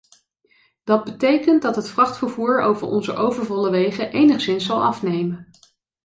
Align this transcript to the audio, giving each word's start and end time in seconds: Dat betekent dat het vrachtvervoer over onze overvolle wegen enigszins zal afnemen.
Dat 0.83 1.03
betekent 1.03 1.61
dat 1.61 1.75
het 1.75 1.89
vrachtvervoer 1.89 2.61
over 2.61 2.87
onze 2.87 3.13
overvolle 3.13 3.69
wegen 3.71 4.11
enigszins 4.11 4.65
zal 4.65 4.83
afnemen. 4.83 5.47